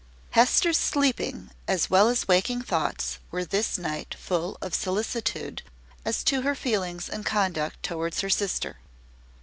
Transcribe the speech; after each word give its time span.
Hester's 0.31 0.79
sleeping 0.79 1.51
as 1.67 1.91
well 1.91 2.07
as 2.07 2.27
waking 2.27 2.63
thoughts 2.63 3.19
were 3.29 3.45
this 3.45 3.77
night 3.77 4.15
full 4.17 4.57
of 4.59 4.73
solicitude 4.73 5.61
as 6.03 6.23
to 6.23 6.41
her 6.41 6.55
feelings 6.55 7.07
and 7.07 7.23
conduct 7.23 7.83
towards 7.83 8.21
her 8.21 8.29
sister. 8.31 8.77